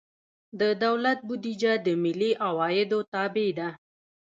[0.59, 3.69] د دولت بودیجه د ملي عوایدو تابع ده.